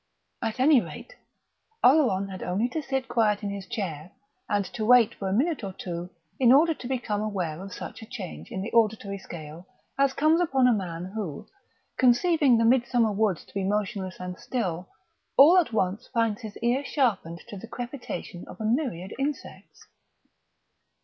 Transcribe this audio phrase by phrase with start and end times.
[0.41, 1.15] At any rate,
[1.83, 4.09] Oleron had only to sit quiet in his chair
[4.49, 8.01] and to wait for a minute or two in order to become aware of such
[8.01, 9.67] a change in the auditory scale
[9.99, 11.45] as comes upon a man who,
[11.97, 14.87] conceiving the midsummer woods to be motionless and still,
[15.37, 19.85] all at once finds his ear sharpened to the crepitation of a myriad insects.